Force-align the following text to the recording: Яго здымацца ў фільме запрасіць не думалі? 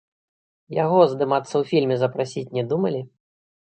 Яго 0.77 0.99
здымацца 1.13 1.51
ў 1.51 1.63
фільме 1.75 1.95
запрасіць 2.07 2.49
не 2.59 2.63
думалі? 2.75 3.09